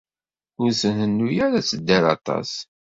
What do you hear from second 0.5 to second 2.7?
Ur trennu ara ad tedder aṭas.